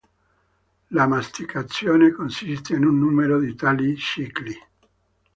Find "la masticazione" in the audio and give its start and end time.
0.89-2.11